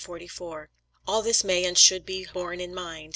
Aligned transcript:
]All 1.07 1.21
this 1.21 1.43
may 1.43 1.63
and 1.63 1.77
should 1.77 2.07
be 2.07 2.25
borne 2.33 2.59
in 2.59 2.73
mind. 2.73 3.09